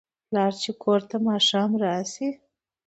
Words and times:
پلار 0.27 0.53
چې 0.61 0.69
کور 0.83 0.99
ته 1.09 1.15
ماښام 1.27 1.71
راشي 1.83 2.29